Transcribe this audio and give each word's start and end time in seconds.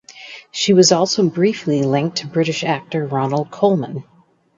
She 0.49 0.73
was 0.73 0.91
also 0.91 1.29
briefly 1.29 1.83
linked 1.83 2.17
to 2.17 2.27
British 2.27 2.63
actor 2.63 3.05
Ronald 3.05 3.51
Colman. 3.51 4.03